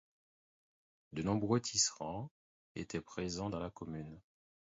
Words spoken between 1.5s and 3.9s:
tisserands étaient présents dans la